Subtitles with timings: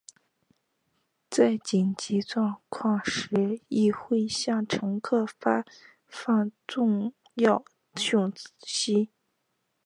[1.29, 5.63] 在紧急状况时亦会向乘客发
[6.07, 7.63] 放重要
[7.95, 8.33] 讯
[8.63, 9.11] 息。